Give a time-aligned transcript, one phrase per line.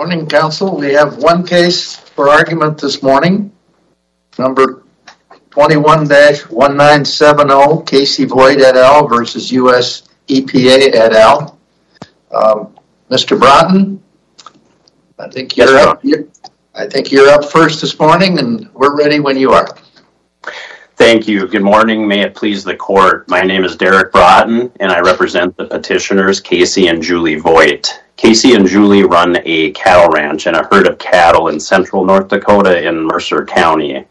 [0.00, 0.78] Morning, Council.
[0.78, 3.52] We have one case for argument this morning.
[4.38, 4.82] Number
[5.50, 9.06] 21-1970, Casey Voigt et al.
[9.06, 10.04] versus U.S.
[10.26, 11.58] EPA et al.
[12.34, 12.74] Um,
[13.10, 13.38] Mr.
[13.38, 14.02] Broughton,
[15.18, 15.58] I think
[17.12, 19.68] you're up first this morning and we're ready when you are.
[21.00, 21.46] Thank you.
[21.46, 22.06] Good morning.
[22.06, 23.26] May it please the court.
[23.26, 28.02] My name is Derek Broughton and I represent the petitioners Casey and Julie Voigt.
[28.18, 32.28] Casey and Julie run a cattle ranch and a herd of cattle in central North
[32.28, 34.04] Dakota in Mercer County.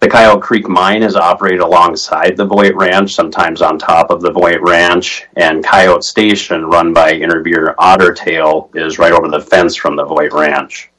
[0.00, 4.32] The Coyote Creek Mine is operated alongside the Voigt Ranch, sometimes on top of the
[4.32, 9.76] Voigt Ranch, and Coyote Station, run by Intervenor Otter Tail, is right over the fence
[9.76, 10.90] from the Voigt Ranch.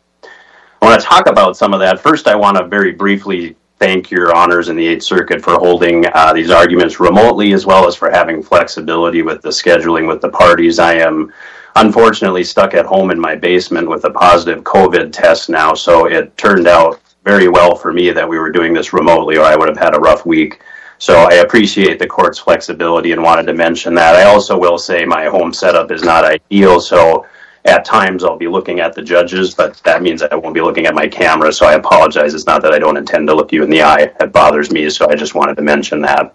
[0.79, 1.99] I want to talk about some of that.
[1.99, 6.05] First, I want to very briefly thank your honors in the 8th Circuit for holding
[6.13, 10.29] uh, these arguments remotely, as well as for having flexibility with the scheduling with the
[10.29, 10.79] parties.
[10.79, 11.31] I am
[11.75, 16.35] unfortunately stuck at home in my basement with a positive COVID test now, so it
[16.37, 19.67] turned out very well for me that we were doing this remotely or I would
[19.67, 20.61] have had a rough week.
[20.97, 24.15] So I appreciate the court's flexibility and wanted to mention that.
[24.15, 27.27] I also will say my home setup is not ideal, so
[27.67, 30.85] at times I'll be looking at the judges, but that means I won't be looking
[30.85, 32.33] at my camera, so I apologize.
[32.33, 34.11] It's not that I don't intend to look you in the eye.
[34.19, 36.33] It bothers me, so I just wanted to mention that.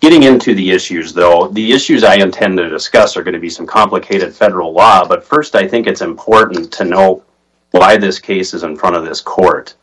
[0.00, 3.50] Getting into the issues, though, the issues I intend to discuss are going to be
[3.50, 7.24] some complicated federal law, but first I think it's important to know
[7.72, 9.74] why this case is in front of this court.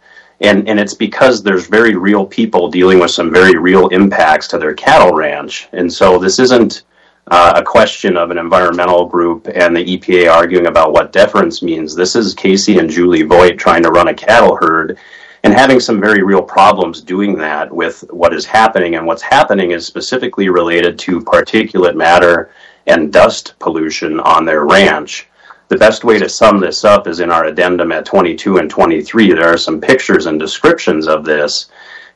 [0.42, 4.58] And and it's because there's very real people dealing with some very real impacts to
[4.58, 5.70] their cattle ranch.
[5.72, 6.84] And so this isn't
[7.28, 11.95] Uh, a question of an environmental group and the EPA arguing about what deference means.
[11.95, 15.00] This is Casey and Julie Voigt trying to run a cattle herd
[15.44, 18.94] and having some very real problems doing that with what is happening.
[18.94, 22.52] And what's happening is specifically related to particulate matter
[22.86, 25.28] and dust pollution on their ranch.
[25.67, 29.33] The best way to sum this up is in our addendum at 22 and 23.
[29.33, 31.69] There are some pictures and descriptions of this.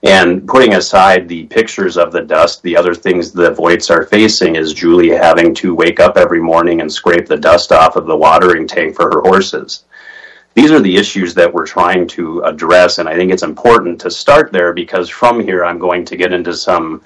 [0.04, 4.56] And putting aside the pictures of the dust, the other things the Voigts are facing
[4.56, 8.16] is Julie having to wake up every morning and scrape the dust off of the
[8.16, 9.84] watering tank for her horses.
[10.54, 14.12] These are the issues that we're trying to address, and I think it's important to
[14.12, 17.02] start there because from here I'm going to get into some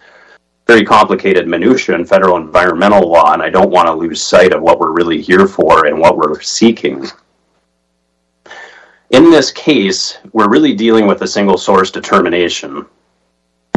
[0.66, 4.62] very complicated minutiae in federal environmental law, and I don't want to lose sight of
[4.62, 7.06] what we're really here for and what we're seeking.
[9.10, 12.86] In this case, we're really dealing with a single source determination.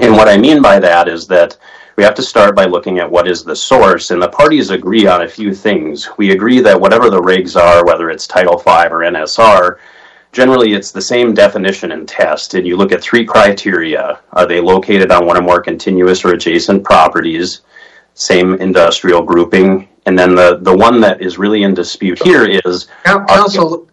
[0.00, 1.58] And what I mean by that is that
[1.96, 5.06] we have to start by looking at what is the source, and the parties agree
[5.06, 6.08] on a few things.
[6.18, 9.78] We agree that whatever the regs are, whether it's Title V or NSR,
[10.32, 12.54] generally it's the same definition and test.
[12.54, 14.20] And you look at three criteria.
[14.32, 17.60] Are they located on one or more continuous or adjacent properties?
[18.14, 19.88] Same industrial grouping.
[20.06, 22.86] And then the the one that is really in dispute here is...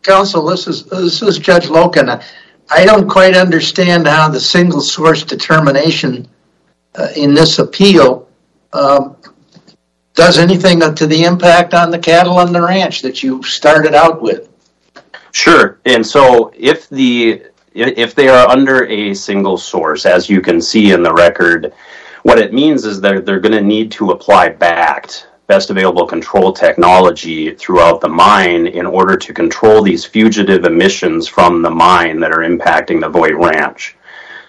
[0.03, 2.23] Counsel, this is Judge Loken.
[2.69, 6.27] I don't quite understand how the single source determination
[6.95, 8.29] uh, in this appeal
[8.71, 9.17] um,
[10.13, 14.21] does anything to the impact on the cattle on the ranch that you started out
[14.21, 14.49] with.
[15.33, 15.79] Sure.
[15.85, 20.91] And so if the if they are under a single source, as you can see
[20.91, 21.73] in the record,
[22.21, 26.53] what it means is that they're going to need to apply BACT, Best Available Control
[26.53, 32.31] Technology, throughout the mine in order to control these fugitive emissions from the mine that
[32.31, 33.97] are impacting the Voigt Ranch.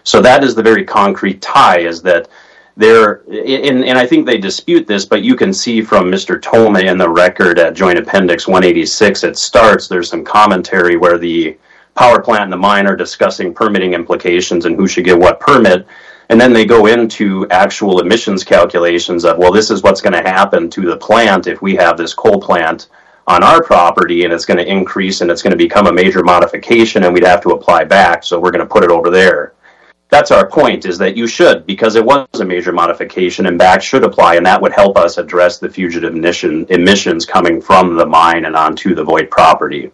[0.03, 2.29] So that is the very concrete tie, is that
[2.77, 3.23] they're...
[3.29, 6.41] And I think they dispute this, but you can see from Mr.
[6.41, 11.57] Tome in the record at Joint Appendix 186, it starts, there's some commentary where the
[11.95, 15.87] power plant and the mine are discussing permitting implications and who should get what permit.
[16.29, 20.29] And then they go into actual emissions calculations of, well, this is what's going to
[20.29, 22.89] happen to the plant if we have this coal plant
[23.27, 26.23] on our property and it's going to increase and it's going to become a major
[26.23, 28.25] modification and we'd have to apply BACT.
[28.25, 29.54] so we're going to put it over there.
[30.15, 33.83] That's our point, is that you should, because it was a major modification and BACT
[33.83, 38.07] should apply and that would help us address the fugitive emission, emissions coming from the
[38.07, 39.91] mine and onto the Voigt property.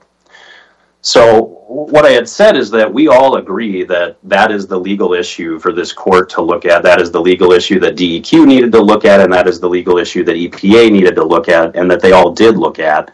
[1.00, 5.14] So what I had said is that we all agree that that is the legal
[5.14, 6.82] issue for this court to look at.
[6.82, 9.70] That is the legal issue that DEQ needed to look at and that is the
[9.70, 13.11] legal issue that EPA needed to look at and that they all did look at.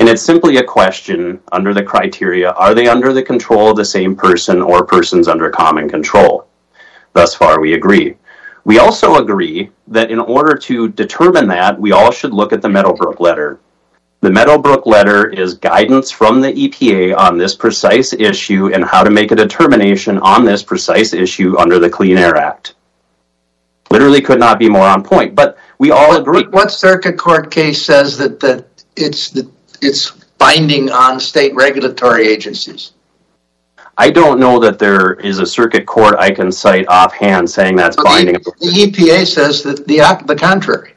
[0.00, 3.84] And it's simply a question under the criteria, are they under the control of the
[3.84, 6.47] same person or persons under common control?
[7.12, 8.16] Thus far, we agree.
[8.64, 12.68] We also agree that in order to determine that, we all should look at the
[12.68, 13.60] Meadowbrook letter.
[14.20, 19.10] The Meadowbrook letter is guidance from the EPA on this precise issue and how to
[19.10, 22.74] make a determination on this precise issue under the Clean Air Act.
[23.90, 26.42] Literally could not be more on point, but we all agree.
[26.50, 28.66] What circuit court case says that that
[28.96, 29.34] it's
[29.80, 32.92] it's binding on state regulatory agencies?
[34.00, 37.96] I don't know that there is a circuit court I can cite offhand saying that's
[37.96, 38.34] binding.
[38.34, 40.94] The EPA says that the, the contrary.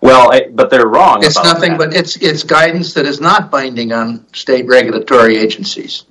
[0.00, 4.26] Well, but they're wrong It's nothing but, it's, it's guidance that is not binding on
[4.34, 6.04] state regulatory agencies.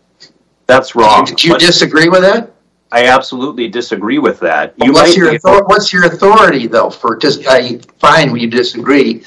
[0.68, 1.26] That's wrong.
[1.26, 2.54] Do you disagree with that?
[2.92, 4.76] I absolutely disagree with that.
[4.78, 9.24] What's your, what's your authority though for, just, I, fine, when you disagree.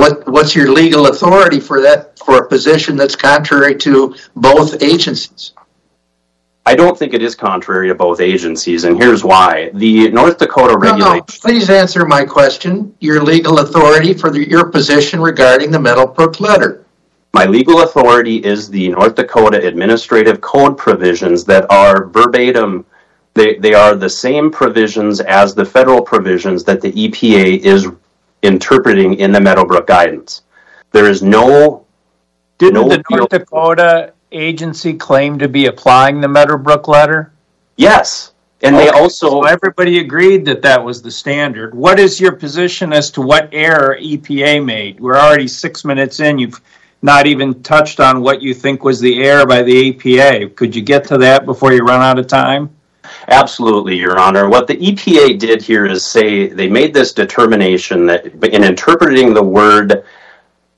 [0.00, 5.52] What, what's your legal authority for that, for a position that's contrary to both agencies?
[6.64, 9.70] I don't think it is contrary to both agencies, and here's why.
[9.74, 11.24] The North Dakota regulation.
[11.26, 16.86] please answer my question, your legal authority for the, your position regarding the Meadowbrook letter.
[17.34, 22.86] My legal authority is the North Dakota Administrative Code provisions that are verbatim.
[23.34, 27.86] They, they are the same provisions as the federal provisions that the EPA is
[28.42, 30.42] interpreting in the Meadowbrook guidance.
[30.92, 31.86] There is no,
[32.58, 33.02] Didn't No the.
[33.10, 37.32] North Dakota agency claim to be applying the Meadowbrook letter?
[37.76, 38.32] yes.
[38.62, 41.74] And they also, So everybody agreed that that was the standard.
[41.74, 45.00] What is your position as to what error EPA made?
[45.00, 46.38] We're already six minutes in.
[46.38, 46.60] You've
[47.00, 50.54] not even touched on what you think was the error by the EPA.
[50.56, 52.68] Could you get to that before you run out of time?
[53.28, 54.48] Absolutely, Your Honor.
[54.48, 59.42] What the EPA did here is say they made this determination that in interpreting the
[59.42, 60.04] word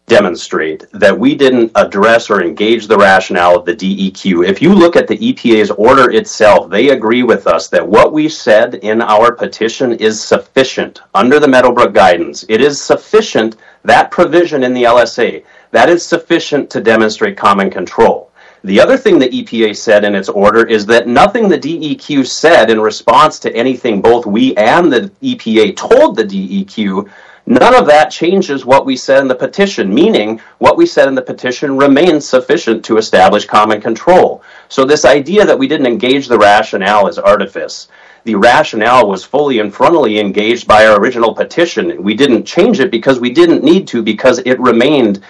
[0.07, 4.47] demonstrate that we didn't address or engage the rationale of the DEQ.
[4.47, 8.29] If you look at the EPA's order itself, they agree with us that what we
[8.29, 12.45] said in our petition is sufficient under the Meadowbrook guidance.
[12.49, 18.22] It is sufficient, that provision in the LSA, that is sufficient to demonstrate common control.
[18.65, 22.71] The other thing the EPA said in its order is that nothing the DEQ said
[22.71, 27.11] in response to anything both we and the EPA told the DEQ,
[27.47, 31.17] none of that changes what we said in the petition, meaning what we said in
[31.17, 34.45] the petition remains sufficient to establish common control.
[34.69, 37.89] So this idea that we didn't engage the rationale is artifice.
[38.23, 42.01] The rationale was fully and frontally engaged by our original petition.
[42.01, 45.21] We didn't change it because we didn't need to because it remained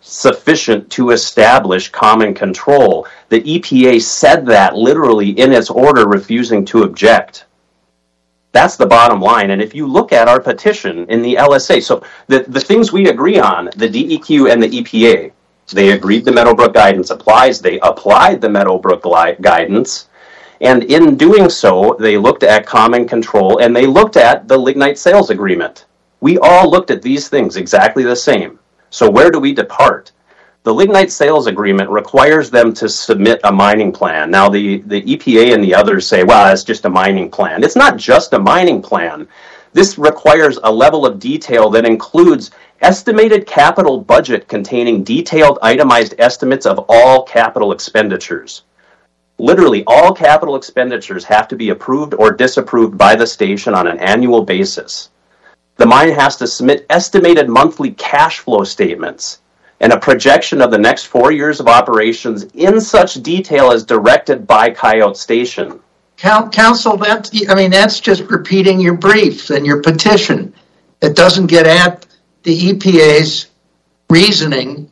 [0.00, 3.06] sufficient to establish common control.
[3.28, 7.44] The EPA said that literally in its order, refusing to object.
[8.52, 9.50] That's the bottom line.
[9.50, 13.08] And if you look at our petition in the LSA, so the, the things we
[13.08, 15.32] agree on, the DEQ and the EPA,
[15.72, 17.60] they agreed the Meadowbrook guidance applies.
[17.60, 19.04] They applied the Meadowbrook
[19.40, 20.08] guidance.
[20.60, 24.98] And in doing so, they looked at common control and they looked at the lignite
[24.98, 25.86] sales agreement.
[26.20, 28.59] We all looked at these things exactly the same.
[28.90, 30.12] So where do we depart?
[30.62, 34.30] The lignite sales agreement requires them to submit a mining plan.
[34.30, 37.64] Now, the, the EPA and the others say, well, it's just a mining plan.
[37.64, 39.26] It's not just a mining plan.
[39.72, 42.50] This requires a level of detail that includes
[42.82, 48.64] estimated capital budget containing detailed itemized estimates of all capital expenditures.
[49.38, 53.98] Literally, all capital expenditures have to be approved or disapproved by the station on an
[53.98, 55.08] annual basis.
[55.80, 59.40] The mine has to submit estimated monthly cash flow statements
[59.80, 64.46] and a projection of the next four years of operations in such detail as directed
[64.46, 65.80] by Coyote Station.
[66.18, 70.52] Coun- Counsel, that, I mean, that's just repeating your brief and your petition.
[71.00, 72.06] It doesn't get at
[72.42, 73.46] the EPA's
[74.10, 74.90] reasoning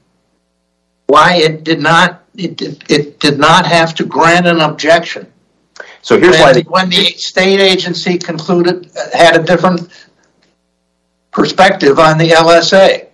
[1.08, 5.30] why it did not, it, did- it did not have to grant an objection.
[6.00, 6.54] So here's why.
[6.54, 9.90] When when the state agency concluded, uh, had a different
[11.38, 13.06] perspective on the LSA.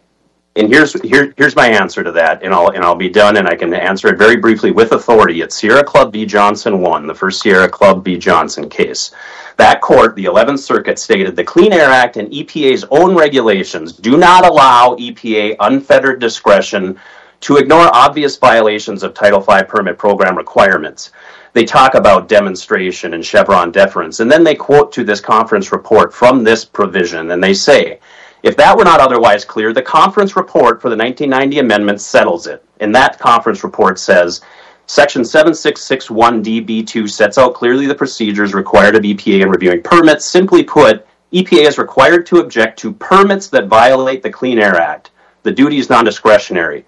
[0.57, 3.47] And here's here, here's my answer to that, and I'll and I'll be done, and
[3.47, 5.43] I can answer it very briefly with authority.
[5.43, 6.25] It's Sierra Club v.
[6.25, 8.17] Johnson one, the first Sierra Club v.
[8.17, 9.11] Johnson case.
[9.57, 14.17] That court, the 11th Circuit, stated the Clean Air Act and EPA's own regulations do
[14.17, 16.99] not allow EPA unfettered discretion
[17.45, 21.13] to ignore obvious violations of Title V permit program requirements.
[21.53, 26.15] They talk about demonstration and Chevron deference, and then they quote to this conference report
[26.15, 28.01] from this provision, and they say,
[28.43, 32.65] if that were not otherwise clear, the conference report for the 1990 amendment settles it.
[32.81, 34.41] And that conference report says
[34.87, 40.25] Section 7661DB2 sets out clearly the procedures required of EPA in reviewing permits.
[40.25, 45.11] Simply put, EPA is required to object to permits that violate the Clean Air Act.
[45.43, 46.87] The duty is non discretionary.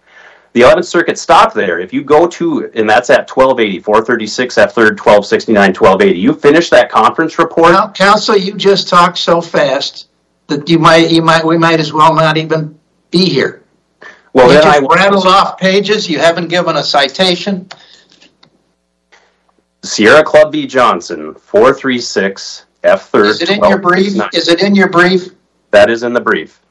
[0.57, 1.81] The 11th Circuit stopped there.
[1.81, 6.71] If you go to, and that's at 1280, 436 F 3rd, 1269, 1280, you finish
[6.71, 7.73] that conference report.
[7.73, 10.09] Well, Counsel, you just talked so fast
[10.47, 12.79] that you might, you might, we might as well not even
[13.11, 13.65] be here.
[14.33, 17.69] Well, You then I rattled off pages, you haven't given a citation.
[19.83, 20.67] Sierra Club v.
[20.67, 23.27] Johnson, 436 F 3rd.
[23.27, 24.15] Is it in your brief?
[24.33, 25.33] Is it in your brief?
[25.73, 26.63] That is in the brief.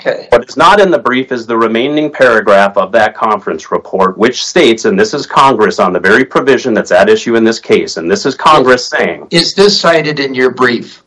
[0.00, 0.28] Okay.
[0.30, 4.42] What is not in the brief is the remaining paragraph of that conference report, which
[4.44, 7.98] states, and this is Congress on the very provision that's at issue in this case,
[7.98, 11.04] and this is Congress saying, Is this cited in your brief?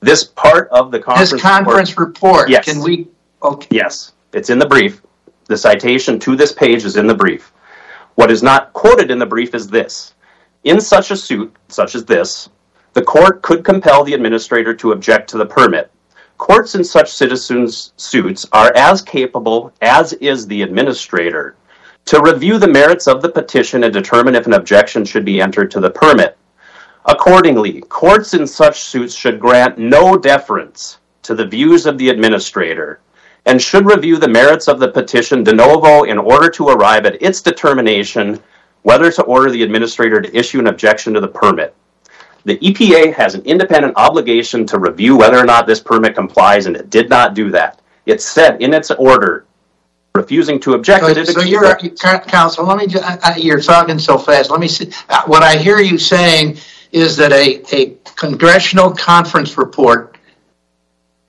[0.00, 2.50] this part of the conference This report- conference report?
[2.50, 2.64] Yes.
[2.66, 3.08] Can we,
[3.42, 5.00] okay, Yes, it's in the brief.
[5.46, 7.52] The citation to this page is in the brief.
[8.16, 10.12] What is not quoted in the brief is this.
[10.64, 12.50] In such a suit, such as this,
[12.94, 15.90] the court could compel the administrator to object to the permit.
[16.38, 21.54] Courts in such citizens' suits are as capable as is the administrator
[22.06, 25.70] to review the merits of the petition and determine if an objection should be entered
[25.70, 26.36] to the permit.
[27.06, 33.00] Accordingly, courts in such suits should grant no deference to the views of the administrator
[33.46, 37.20] and should review the merits of the petition de novo in order to arrive at
[37.22, 38.40] its determination
[38.82, 41.74] whether to order the administrator to issue an objection to the permit.
[42.44, 46.76] The EPA has an independent obligation to review whether or not this permit complies, and
[46.76, 47.80] it did not do that.
[48.06, 49.46] It said in its order,
[50.14, 51.04] refusing to object.
[51.06, 51.74] that it so you're,
[52.28, 54.90] counsel, let me, ju- I- I- you're talking so fast, let me see.
[55.08, 56.58] Uh, What I hear you saying
[56.92, 60.16] is that a, a congressional conference report,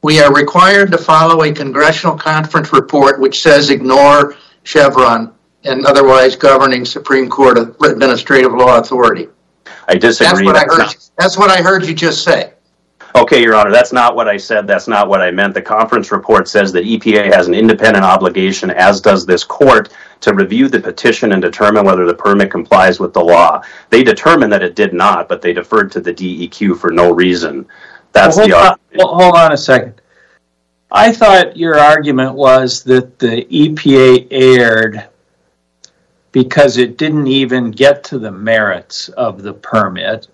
[0.04, 6.36] we are required to follow a congressional conference report which says ignore Chevron and otherwise
[6.36, 9.30] governing Supreme Court administrative law authority.
[9.88, 10.46] I disagree.
[10.46, 12.52] That's what I That's heard, not- that's what I heard you just say.
[13.16, 14.68] Okay, Your Honor, that's not what I said.
[14.68, 15.54] That's not what I meant.
[15.54, 20.34] The conference report says that EPA has an independent obligation, as does this court, to
[20.34, 23.62] review the petition and determine whether the permit complies with the law.
[23.90, 27.66] They determined that it did not, but they deferred to the DEQ for no reason.
[28.12, 30.02] That's Well, the hold, on, well, hold on a second.
[30.92, 35.08] I thought your argument was that the EPA erred
[36.36, 40.28] because it didn't even get to the merits of the permit.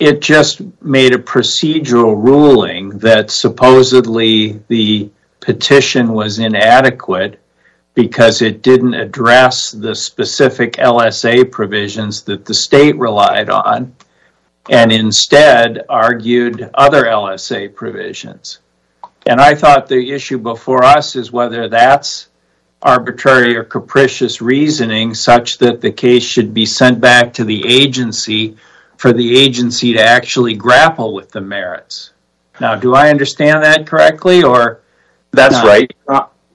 [0.00, 7.40] It just made a procedural ruling that supposedly the petition was inadequate
[7.94, 13.94] because it didn't address the specific LSA provisions that the state relied on
[14.68, 18.58] and instead argued other LSA provisions.
[19.26, 22.30] And I thought the issue before us is whether that's
[22.84, 28.56] arbitrary or capricious reasoning such that the case should be sent back to the agency
[28.98, 32.12] for the agency to actually grapple with the merits.
[32.60, 34.82] Now, do I understand that correctly or?
[35.32, 35.90] That's right.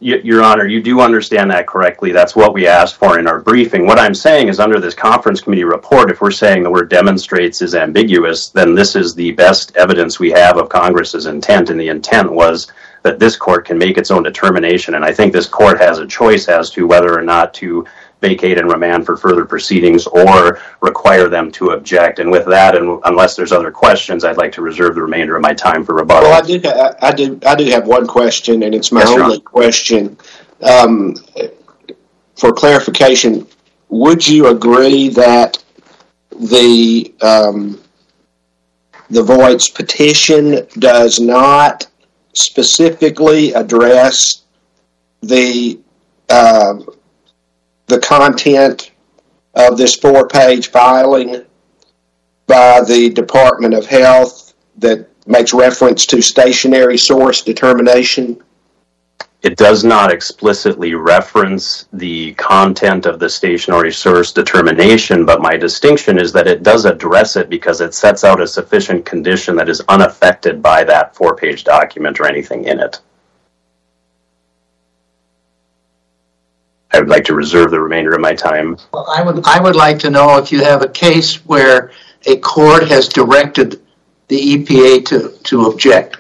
[0.02, 2.14] Your Honor, you do understand that correctly.
[2.14, 3.86] That's what we asked for in our briefing.
[3.86, 7.62] What I'm saying is under this conference committee report, if we're saying the word demonstrates
[7.62, 11.70] is ambiguous, then this is the best evidence we have of Congress's intent.
[11.70, 12.72] And the intent was
[13.04, 14.96] that this court can make its own determination.
[14.96, 17.86] And I think this court has a choice as to whether or not to
[18.22, 22.20] vacate and remand for further proceedings or require them to object.
[22.20, 25.42] And with that, and unless there's other questions, I'd like to reserve the remainder of
[25.42, 26.30] my time for rebuttal.
[26.30, 26.62] Well, I do,
[27.02, 30.18] I, do, I do have one question, and it's my only question.
[30.62, 31.16] Um,
[32.36, 33.48] for clarification,
[33.88, 35.64] would you agree that
[36.42, 37.82] the, um,
[39.10, 41.88] the Voigt's petition does not
[42.34, 44.44] specifically address
[45.22, 45.80] the,
[46.30, 46.88] um,
[47.88, 48.92] the content
[49.56, 51.44] of this four-page filing
[52.48, 58.42] by the Department of Health that makes reference to stationary source determination?
[59.42, 66.20] It does not explicitly reference the content of the stationary source determination, but my distinction
[66.20, 69.82] is that it does address it because it sets out a sufficient condition that is
[69.88, 73.00] unaffected by that four-page document or anything in it.
[76.92, 78.78] I would like to reserve the remainder of my time.
[78.94, 81.92] I would, I would like to know if you have a case where
[82.26, 83.82] a court has directed
[84.28, 86.19] the EPA to, to object.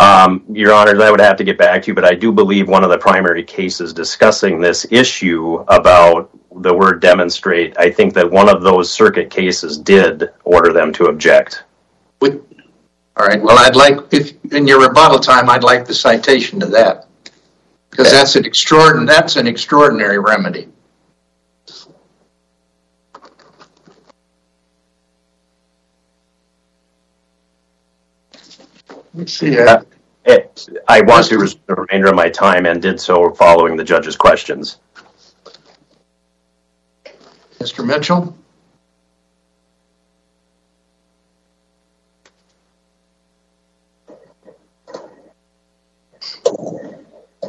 [0.00, 2.68] Um, Your Honors, I would have to get back to you, but I do believe
[2.68, 8.30] one of the primary cases discussing this issue about the word demonstrate, I think that
[8.30, 11.64] one of those circuit cases did order them to object.
[13.16, 16.66] All right, well, I'd like, if, in your rebuttal time, I'd like the citation to
[16.66, 17.06] that.
[17.90, 20.68] Because that's an extraordinary, that's an extraordinary remedy.
[29.26, 29.56] See,
[30.24, 30.38] Eh,
[30.86, 34.14] I want to reserve the remainder of my time and did so following the judge's
[34.14, 34.78] questions.
[37.58, 37.84] Mr.
[37.84, 38.36] Mitchell?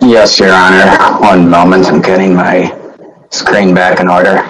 [0.02, 1.20] Yes, Your Honor.
[1.22, 2.76] One moment, I'm getting my
[3.30, 4.42] screen back in order.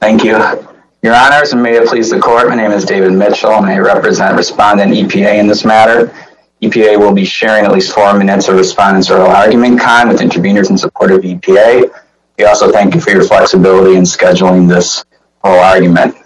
[0.00, 0.65] Thank you.
[1.06, 3.78] Your Honors, and may it please the Court, my name is David Mitchell, and I
[3.78, 6.12] represent Respondent EPA in this matter.
[6.60, 10.68] EPA will be sharing at least four minutes of respondents' oral argument time with interveners
[10.68, 11.88] in support of EPA.
[12.36, 15.04] We also thank you for your flexibility in scheduling this
[15.44, 16.16] oral argument.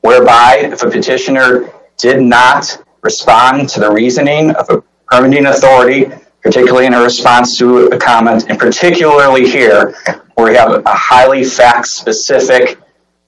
[0.00, 6.10] whereby if a petitioner did not respond to the reasoning of a permitting authority,
[6.42, 9.94] particularly in a response to a comment, and particularly here,
[10.34, 12.78] where we have a highly fact-specific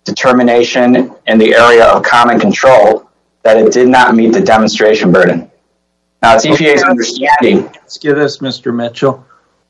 [0.05, 3.09] determination in the area of common control,
[3.43, 5.51] that it did not meet the demonstration burden.
[6.23, 7.65] Now, it's EPA's understanding.
[7.65, 8.75] Let's get this, Mr.
[8.75, 9.27] Mitchell.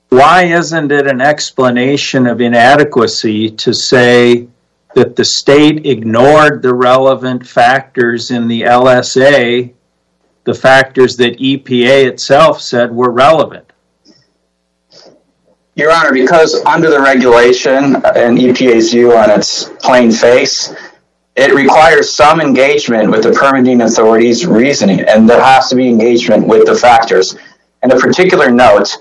[0.08, 4.48] Why isn't it an explanation of inadequacy to say
[4.94, 9.72] that the state ignored the relevant factors in the LSA,
[10.44, 13.70] the factors that EPA itself said were relevant?
[15.74, 20.74] Your Honor, because under the regulation and EPA's view on its plain face,
[21.36, 26.46] it requires some engagement with the permitting authority's reasoning, and there has to be engagement
[26.46, 27.36] with the factors.
[27.82, 28.98] And a particular note,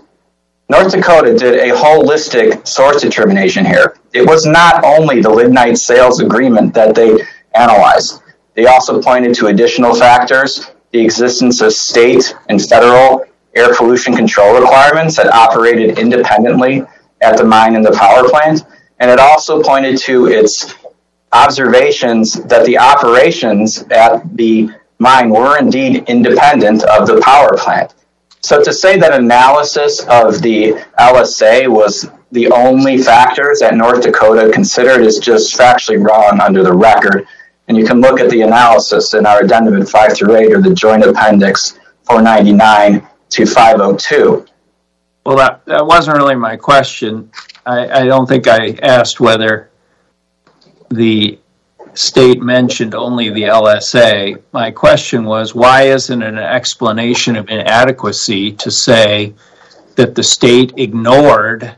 [0.69, 3.97] North Dakota did a holistic source determination here.
[4.13, 7.17] It was not only the lignite sales agreement that they
[7.56, 8.21] analyzed.
[8.54, 13.25] They also pointed to additional factors, the existence of state and federal
[13.56, 16.84] air pollution control requirements that operated independently
[17.21, 18.63] at the mine and the power plant.
[18.99, 20.75] And it also pointed to its
[21.32, 27.93] observations that the operations at the mine were indeed independent of the power plant.
[28.41, 34.52] So to say that analysis of the LSA was the only factors that North Dakota
[34.52, 37.28] considered is just factually wrong under the record.
[37.69, 40.62] And you can look at the analysis in our addendum in 5 through 8 or
[40.62, 44.45] the joint appendix 499 to 502.
[45.23, 47.32] Well, that, that wasn't really my question.
[47.67, 49.69] I, I don't think I asked whether
[50.89, 51.38] the
[51.93, 54.41] state mentioned only the LSA.
[54.51, 59.36] My question was why isn't an explanation of inadequacy to say
[59.95, 61.75] that the state ignored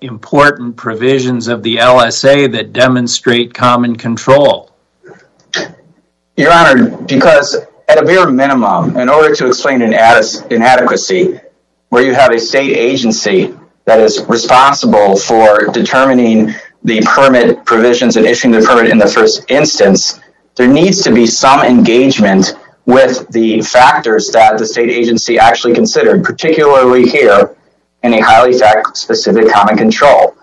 [0.00, 4.70] important provisions of the LSA that demonstrate common control?
[6.36, 7.56] Your Honor, because
[7.88, 9.94] at a bare minimum, in order to explain an
[10.50, 11.40] inadequacy,
[11.88, 13.54] where you have a state agency
[13.86, 16.52] that is responsible for determining
[16.84, 20.20] the permit provisions and issuing the permit in the first instance,
[20.56, 26.22] there needs to be some engagement with the factors that the state agency actually considered,
[26.22, 27.56] particularly here
[28.02, 30.36] in a highly fact-specific common control.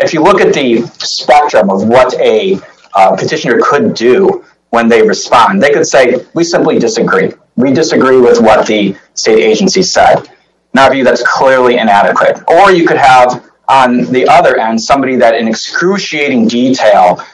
[0.00, 2.58] If you look at the spectrum of what a
[2.94, 7.32] uh, petitioner could do when they respond, they could say, we simply disagree.
[7.56, 10.28] We disagree with what the state agency said.
[10.74, 12.42] In our view, that's clearly inadequate.
[12.48, 17.24] Or you could have on the other end somebody that in excruciating detail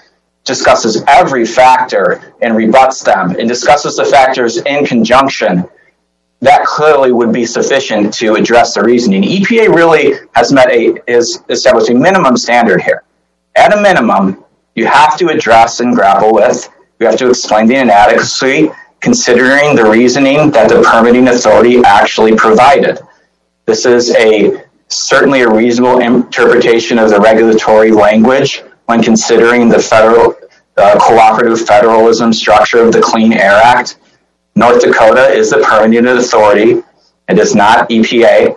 [0.45, 5.65] discusses every factor and rebuts them and discusses the factors in conjunction
[6.41, 9.23] that clearly would be sufficient to address the reasoning.
[9.23, 13.03] EPA really has met a, is established a minimum standard here.
[13.57, 16.69] At a minimum, you have to address and grapple with,
[17.01, 23.01] you have to explain the inadequacy considering the reasoning that the permitting authority actually provided.
[23.65, 30.35] This is a certainly a reasonable interpretation of the regulatory language when considering the federal
[30.77, 33.99] uh, cooperative federalism structure of the Clean Air Act.
[34.55, 36.83] North Dakota is the permitting authority.
[37.29, 38.57] It is not EPA.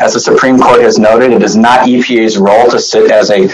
[0.00, 3.48] As the Supreme Court has noted, it is not EPA's role to sit as a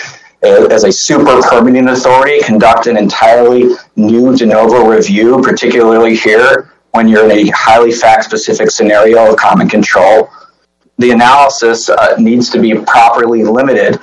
[0.44, 7.08] as a super permitting authority, conduct an entirely new de novo review, particularly here when
[7.08, 10.30] you're in a highly fact specific scenario of common control.
[10.98, 13.98] The analysis uh, needs to be properly limited.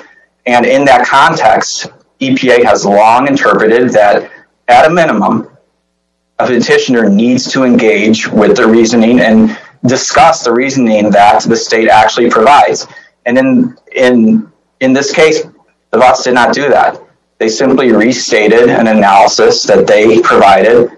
[0.46, 1.88] And in that context,
[2.20, 4.30] EPA has long interpreted that
[4.68, 5.50] at a minimum,
[6.40, 11.88] a petitioner needs to engage with the reasoning and discuss the reasoning that the state
[11.88, 12.88] actually provides.
[13.26, 15.44] And in in in this case,
[15.92, 17.02] the Voigts did not do that.
[17.38, 20.92] They simply restated an analysis that they provided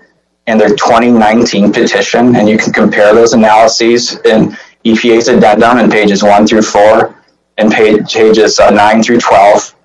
[0.48, 6.22] in their 2019 petition, and you can compare those analyses in EPA's addendum in pages
[6.22, 7.24] 1 through 4
[7.58, 9.76] and pages uh, 9 through 12.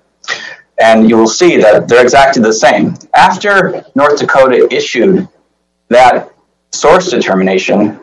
[0.81, 2.95] And you will see that they're exactly the same.
[3.15, 5.27] After North Dakota issued
[5.89, 6.33] that
[6.71, 7.99] source determination,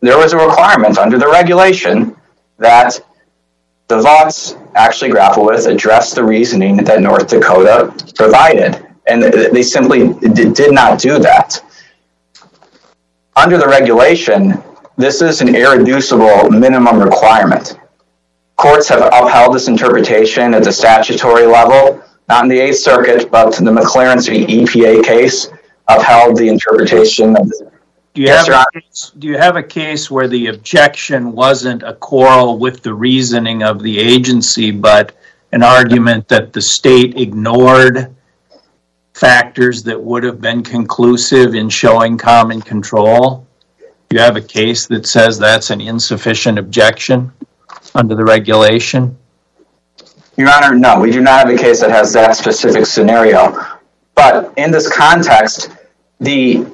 [0.00, 2.16] there was a requirement under the regulation
[2.58, 3.00] that
[3.90, 8.86] the Voigts actually grapple with, address the reasoning that North Dakota provided.
[9.08, 11.60] And they simply did not do that.
[13.34, 14.62] Under the regulation,
[14.96, 17.78] this is an irreducible minimum requirement.
[18.56, 23.50] Courts have upheld this interpretation at the statutory level, not in the Eighth Circuit, but
[23.56, 24.62] the McLaren v.
[24.62, 25.48] EPA case
[25.88, 27.50] upheld the interpretation of
[28.14, 31.82] do you, yes, have a case, do you have a case where the objection wasn't
[31.82, 35.12] a quarrel with the reasoning of the agency, but
[35.52, 38.14] an argument that the state ignored
[39.14, 43.46] factors that would have been conclusive in showing common control?
[43.78, 47.32] Do you have a case that says that's an insufficient objection
[47.94, 49.16] under the regulation?
[50.36, 53.56] Your Honor, no, we do not have a case that has that specific scenario.
[54.14, 55.70] But in this context,
[56.18, 56.66] the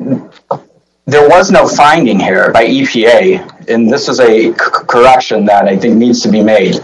[0.00, 5.96] there was no finding here by EPA, and this is a correction that I think
[5.96, 6.76] needs to be made.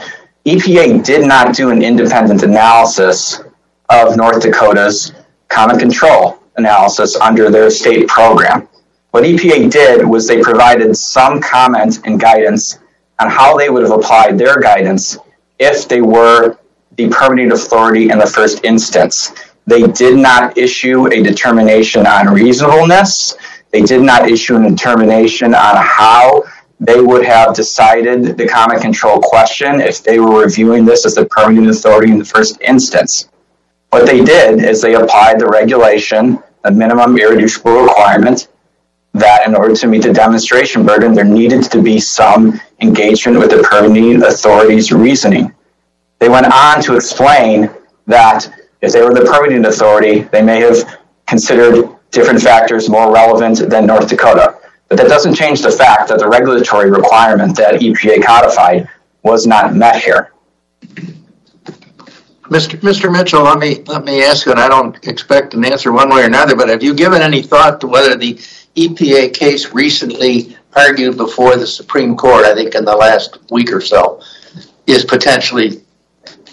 [0.44, 3.40] EPA did not do an independent analysis
[3.88, 5.12] of North Dakota's
[5.48, 8.68] common control analysis under their state program.
[9.10, 12.78] What EPA did was they provided some comment and guidance
[13.18, 15.16] on how they would have applied their guidance
[15.58, 16.58] if they were
[16.96, 19.32] the permitting authority in the first instance.
[19.66, 23.36] They did not issue a determination on reasonableness.
[23.72, 26.44] They did not issue a determination on how
[26.78, 31.24] they would have decided the common control question if they were reviewing this as the
[31.26, 33.28] permitting authority in the first instance.
[33.90, 38.48] What they did is they applied the regulation, a minimum irreducible requirement,
[39.14, 43.50] that in order to meet the demonstration burden, there needed to be some engagement with
[43.50, 45.54] the permitting authority's reasoning.
[46.18, 47.70] They went on to explain
[48.06, 48.48] that
[48.86, 53.86] if they were the permitting authority, they may have considered different factors more relevant than
[53.86, 54.58] North Dakota.
[54.88, 58.88] But that doesn't change the fact that the regulatory requirement that EPA codified
[59.24, 60.32] was not met here.
[62.44, 62.78] Mr.
[62.78, 63.12] Mr.
[63.12, 66.22] Mitchell, let me let me ask you, and I don't expect an answer one way
[66.22, 68.34] or another, but have you given any thought to whether the
[68.76, 73.80] EPA case recently argued before the Supreme Court, I think in the last week or
[73.80, 74.22] so,
[74.86, 75.82] is potentially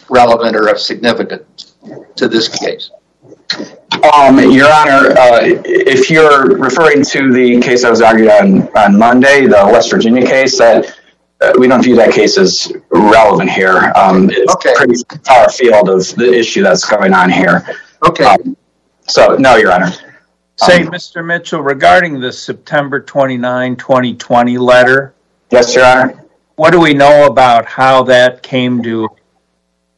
[0.09, 1.72] relevant or of significance
[2.15, 2.91] to this case?
[4.15, 8.97] Um, Your Honor, uh, if you're referring to the case that was argued on, on
[8.97, 10.99] Monday, the West Virginia case, that
[11.41, 13.93] uh, we don't view that case as relevant here.
[13.95, 14.73] Um, it's okay.
[14.75, 17.65] pretty far afield of the issue that's going on here.
[18.05, 18.25] Okay.
[18.25, 18.57] Um,
[19.07, 19.91] so, no, Your Honor.
[20.55, 21.25] Say, um, Mr.
[21.25, 25.13] Mitchell, regarding the September 29, 2020 letter.
[25.51, 26.25] Yes, Your Honor.
[26.55, 29.09] What do we know about how that came to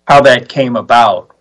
[0.07, 1.34] how that came about?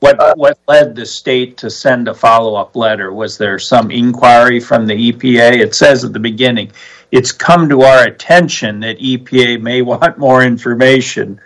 [0.00, 3.12] What what led the state to send a follow-up letter?
[3.12, 5.58] Was there some inquiry from the EPA?
[5.58, 6.70] It says at the beginning,
[7.10, 11.40] it's come to our attention that EPA may want more information.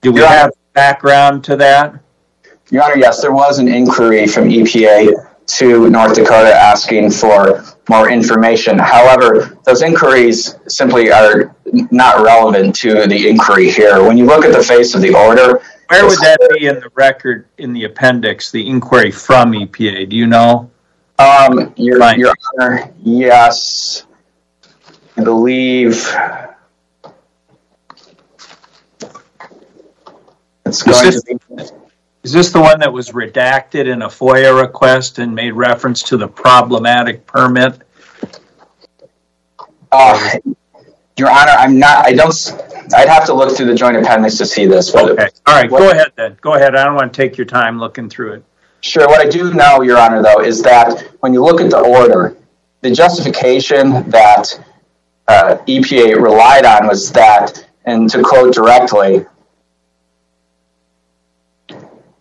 [0.00, 1.94] Do we have background to that?
[2.70, 8.10] Your Honor, yes, there was an inquiry from EPA to North Dakota asking for more
[8.10, 8.78] information.
[8.78, 11.56] However, those inquiries simply are
[11.90, 14.02] not relevant to the inquiry here.
[14.02, 16.90] When you look at the face of the order, where would that be in the
[16.94, 20.08] record in the appendix, the inquiry from EPA?
[20.08, 20.70] Do you know?
[21.18, 24.04] Um, your, honor, yes.
[25.16, 25.96] I believe.
[30.66, 31.64] It's going this- to be,
[32.22, 36.16] Is this the one that was redacted in a FOIA request and made reference to
[36.16, 37.82] the problematic permit?
[39.90, 40.30] uh,
[41.18, 42.34] your honor, I'm not, I don't,
[42.94, 44.90] I'd have to look through the joint appendix to see this.
[44.90, 46.36] but- Okay, all right, go ahead then.
[46.40, 46.74] Go ahead.
[46.76, 48.44] I don't want to take your time looking through it.
[48.80, 49.06] Sure.
[49.08, 52.36] What I do know, Your Honor, though, is that when you look at the order,
[52.80, 54.46] the justification that
[55.26, 59.26] uh, EPA relied on was that, and to quote directly,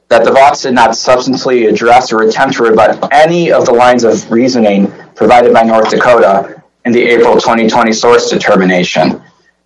[0.10, 4.04] that the VOX did not substantially address or attempt to rebut any of the lines
[4.04, 6.57] of reasoning provided by North Dakota
[6.88, 9.22] in the April 2020 source determination.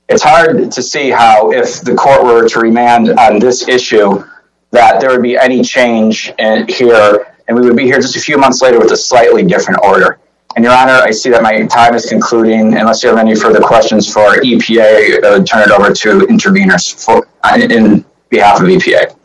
[0.10, 4.24] It's hard to see how, if the court were to remand on this issue,
[4.72, 8.20] that there would be any change in here, and we would be here just a
[8.20, 10.18] few months later with a slightly different order.
[10.56, 12.76] And Your Honor, I see that my time is concluding.
[12.76, 16.92] Unless you have any further questions for EPA, I would turn it over to interveners
[17.06, 19.16] for in- in behalf of EPA.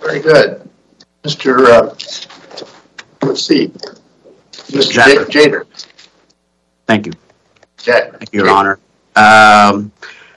[0.00, 0.68] Very good.
[1.22, 1.94] Mr., uh,
[3.24, 3.70] let's see.
[4.72, 5.26] Mr.
[5.26, 5.66] Jader.
[6.86, 7.12] Thank you.
[7.76, 8.12] Jack.
[8.18, 8.78] Thank you, Your Honor.
[9.16, 9.92] Um,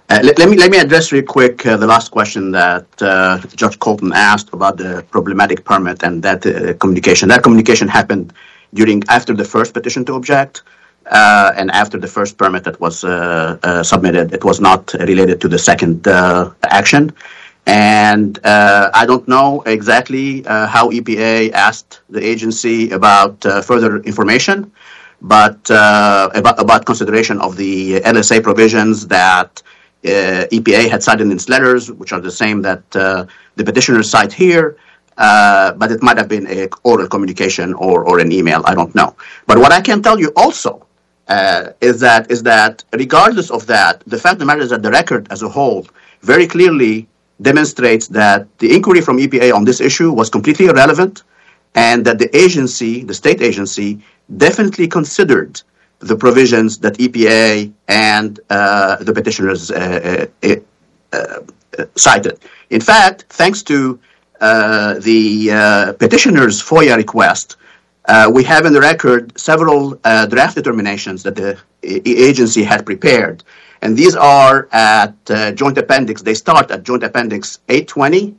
[0.10, 3.39] uh, let, let me let me address real quick uh, the last question that uh,
[3.56, 6.41] Judge Colloton asked about the problematic permit and that
[6.80, 7.30] communication.
[7.30, 8.34] That communication happened
[8.74, 10.62] during after the first petition to object
[11.10, 13.00] uh, and after the first permit that was
[13.88, 14.34] submitted.
[14.34, 17.12] It was not related to the second uh, action.
[17.65, 23.97] And uh, I don't know exactly uh, how EPA asked the agency about uh, further
[24.01, 24.71] information
[25.21, 29.63] but uh, about, about consideration of the LSA provisions that
[30.04, 33.25] uh, EPA had cited in its letters, which are the same that uh,
[33.56, 34.78] the petitioners cite here,
[35.15, 38.62] but it might have been a oral communication or, or an email.
[38.65, 39.15] I don't know.
[39.47, 40.86] But what I can tell you also
[41.82, 44.91] is that is that regardless of that, the fact of the matter is that the
[44.91, 45.88] record as a whole
[46.21, 47.08] very clearly
[47.41, 51.24] demonstrates that the inquiry from EPA on this issue was completely irrelevant,
[51.76, 54.00] and that the agency, the state agency,
[54.38, 55.62] definitely considered
[56.00, 60.56] the provisions that EPA and uh, the petitioners uh, uh,
[61.13, 61.39] uh,
[61.78, 62.39] uh, cited.
[62.69, 64.00] In fact, thanks to
[64.41, 67.58] uh, the petitioner's FOIA request,
[68.32, 69.95] we have in the record several
[70.30, 73.43] draft determinations that the agency had prepared.
[73.81, 78.35] And these are at uh, Joint Appendix, they start at Joint Appendix 820,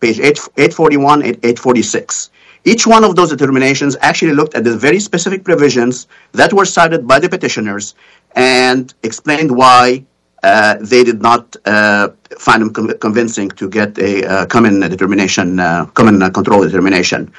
[0.00, 2.30] page 8, 841, and 846.
[2.64, 7.06] Each one of those determinations actually looked at the very specific provisions that were cited
[7.06, 7.94] by the petitioners
[8.34, 10.04] and explained why
[10.42, 15.58] uh, they did not uh, find them con- convincing to get a uh, common determination,
[15.58, 17.32] uh, common uh, control determination.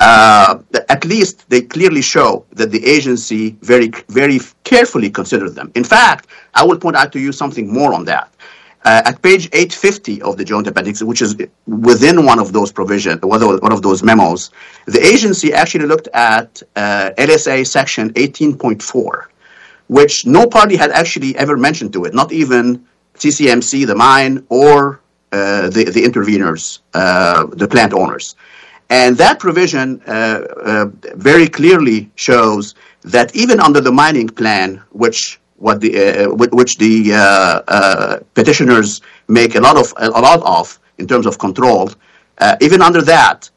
[0.00, 5.72] Uh, at least they clearly show that the agency very, very carefully considered them.
[5.74, 8.32] In fact, I will point out to you something more on that.
[8.84, 13.20] Uh, at page 850 of the joint appendix, which is within one of those provisions,
[13.22, 14.50] one of those memos,
[14.86, 19.24] the agency actually looked at uh, LSA section 18.4,
[19.88, 25.00] which no party had actually ever mentioned to it, not even CCMC, the mine, or
[25.32, 28.36] uh, the, the interveners, uh, the plant owners.
[28.90, 35.38] And that provision uh, uh, very clearly shows that even under the mining plan, which
[35.56, 41.26] what the uh, which the petitioners make a lot of a lot of in terms
[41.26, 41.90] of control,
[42.60, 43.50] even under that,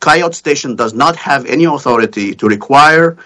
[0.00, 3.16] Coyote Station does not have any authority to require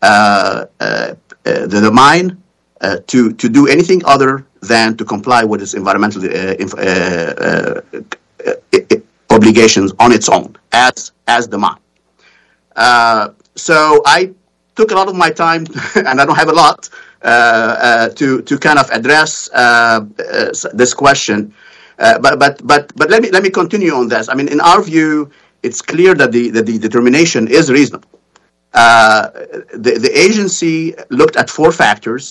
[0.00, 2.40] uh, uh, the, the mine
[3.06, 6.22] to to do anything other than to comply with its environmental
[9.38, 11.58] obligations on its own as as the.
[12.76, 14.18] Uh, so I
[14.76, 15.62] took a lot of my time,
[16.08, 16.88] and I don't have a lot,
[17.22, 21.52] uh, uh, to to kind of address uh, uh, this question.
[21.96, 24.28] But but but but let me let me continue on this.
[24.28, 25.30] I mean, in our view,
[25.66, 28.12] it's clear that the that the determination is reasonable.
[28.72, 32.24] The the agency looked at four factors.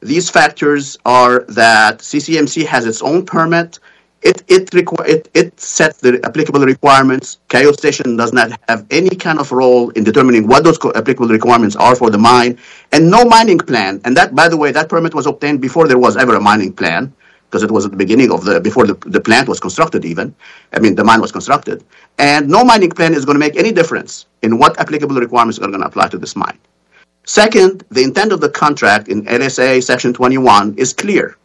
[0.00, 3.78] These factors are that CCMC has its own permit.
[4.22, 7.38] It it, requ- it it sets the applicable requirements.
[7.48, 11.28] Coyote Station does not have any kind of role in determining what those co- applicable
[11.28, 12.58] requirements are for the mine,
[12.92, 13.98] and no mining plan.
[14.04, 16.74] And that, by the way, that permit was obtained before there was ever a mining
[16.74, 17.10] plan,
[17.48, 20.04] because it was at the beginning of the before the, the plant was constructed.
[20.04, 20.34] Even,
[20.74, 21.82] I mean, the mine was constructed,
[22.18, 25.68] and no mining plan is going to make any difference in what applicable requirements are
[25.68, 26.58] going to apply to this mine.
[27.24, 31.36] Second, the intent of the contract in LSA Section 21 is clear.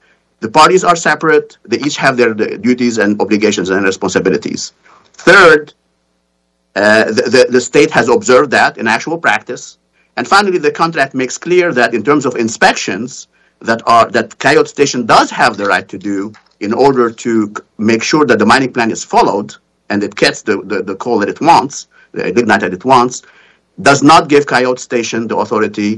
[0.45, 4.61] The parties are separate, they each have their the duties and obligations and responsibilities.
[5.29, 5.63] Third,
[6.75, 9.63] Uh, the, the, the state has observed that in actual practice.
[10.17, 13.09] And finally, the contract makes clear that in terms of inspections
[13.69, 16.17] that are that Coyote Station does have the right to do
[16.59, 17.31] in order to
[17.91, 19.49] make sure that the mining plan is followed
[19.89, 21.75] and it gets the, the, the coal that it wants,
[22.17, 23.15] the lignite that it wants,
[23.89, 25.91] does not give Coyote Station the authority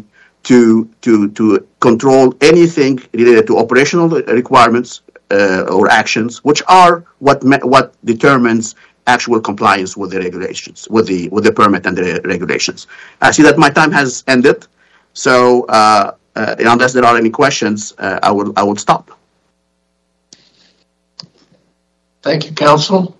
[0.44, 7.44] to to to control anything related to operational requirements uh, or actions, which are what
[7.44, 8.76] what determines
[9.08, 12.88] actual compliance with the regulations, with the with the permit and the re- regulations.
[13.22, 14.68] I see that my time has ended,
[15.14, 19.12] so uh, uh, unless there are any questions, uh, I will I will stop.
[22.22, 23.18] Thank you, counsel.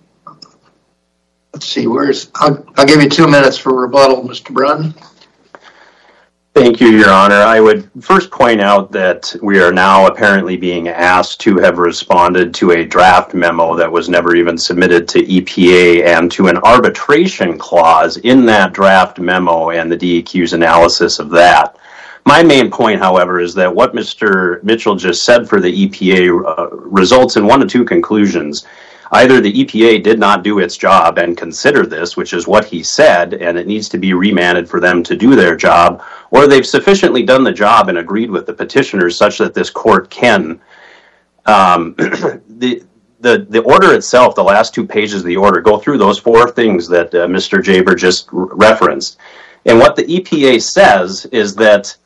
[1.54, 4.52] Let's see, where's, I'll, I'll give you two minutes for rebuttal, Mr.
[4.52, 4.94] Brun.
[6.58, 7.36] Thank you, Your Honor.
[7.36, 12.52] I would first point out that we are now apparently being asked to have responded
[12.54, 17.58] to a draft memo that was never even submitted to EPA and to an arbitration
[17.58, 21.76] clause in that draft memo and the DEQ's analysis of that.
[22.26, 24.60] My main point, however, is that what Mr.
[24.64, 28.66] Mitchell just said for the EPA uh, results in one of two conclusions.
[29.12, 32.82] Either the EPA did not do its job and consider this, which is what he
[32.82, 36.66] said, and it needs to be remanded for them to do their job, or they've
[36.66, 40.60] sufficiently done the job and agreed with the petitioners such that this court can.
[41.46, 42.84] Um, the,
[43.20, 46.50] the, the order itself, the last two pages of the order, go through those four
[46.50, 47.62] things that uh, Mr.
[47.62, 49.18] Jaber just referenced.
[49.64, 51.96] And what the EPA says is that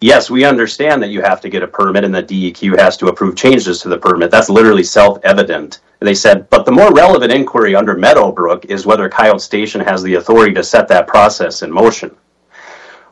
[0.00, 3.06] yes, we understand that you have to get a permit and that DEQ has to
[3.08, 4.30] approve changes to the permit.
[4.30, 5.54] That's literally self-evident.
[5.64, 10.02] And they said, but the more relevant inquiry under Meadowbrook is whether Coyote Station has
[10.02, 12.14] the authority to set that process in motion.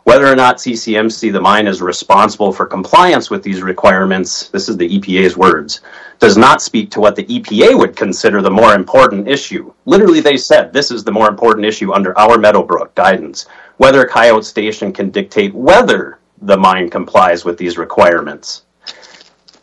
[0.05, 4.77] Whether or not CCMC, the mine, is responsible for compliance with these requirements, this is
[4.77, 5.81] the EPA's words,
[6.19, 9.73] does not speak to what the EPA would consider the more important issue.
[9.85, 13.47] Literally, they said this is the more important issue under our Meadowbrook guidance.
[13.77, 18.65] Whether Coyote Station can dictate whether the mine complies with these requirements.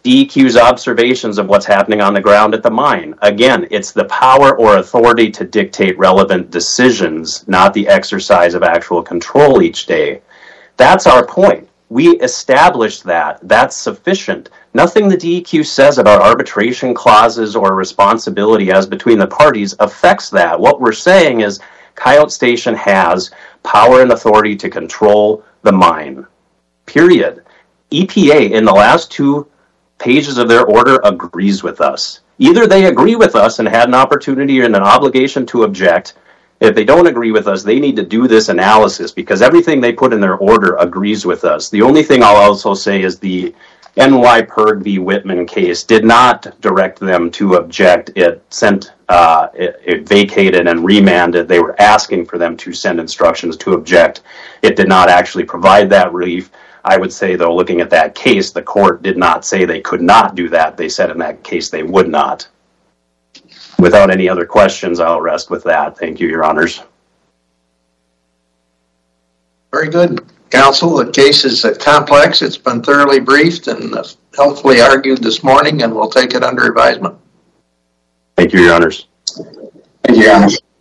[0.04, 3.16] DEQ's observations of what's happening on the ground at the mine.
[3.22, 9.04] Again, it's the power or authority to dictate relevant decisions, not the exercise of actual
[9.04, 10.22] control each day.
[10.78, 11.68] That's our point.
[11.90, 13.40] We established that.
[13.44, 14.52] That's sufficient.
[14.74, 20.58] Nothing the DEQ says about arbitration clauses or responsibility as between the parties affects that.
[20.58, 21.60] What we're saying is
[21.96, 23.32] Coyote Station has
[23.64, 26.26] power and authority to control the mine.
[26.86, 27.44] Period.
[27.92, 29.48] EPA, in the last two
[30.00, 32.22] pages of their order, agrees with us.
[32.40, 36.16] Either they agree with us and had an opportunity and an obligation to object.
[36.62, 39.94] If they don't agree with us, they need to do this analysis because everything they
[39.94, 41.70] put in their order agrees with us.
[41.70, 43.54] The only thing I'll also say is the
[43.98, 45.00] NYPIRG v.
[45.00, 48.12] Whitman case did not direct them to object.
[48.16, 51.48] It sent, uh, it, it vacated and remanded.
[51.48, 54.22] They were asking for them to send instructions to object.
[54.62, 56.52] It did not actually provide that relief.
[56.84, 60.02] I would say, though, looking at that case, the court did not say they could
[60.02, 60.78] not do that.
[60.78, 62.48] They said in that case they would not.
[63.78, 65.98] Without any other questions, I'll rest with that.
[65.98, 66.82] Thank you, Your Honors.
[69.72, 70.98] Very good, counsel.
[70.98, 72.42] The case is uh, complex.
[72.42, 74.04] It's been thoroughly briefed and uh,
[74.36, 77.16] helpfully argued this morning, and we'll take it under advisement.
[78.36, 79.08] Thank you, Your Honors.
[80.04, 80.50] Thank you, Your Honor.